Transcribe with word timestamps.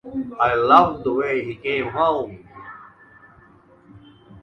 I 0.39 0.55
loved 0.55 1.03
the 1.03 1.13
way 1.13 1.45
he 1.45 1.53
came 1.57 1.89
home. 1.91 2.49